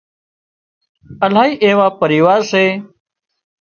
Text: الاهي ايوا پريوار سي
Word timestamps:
الاهي 1.25 1.51
ايوا 1.63 1.87
پريوار 1.99 2.41
سي 2.51 2.65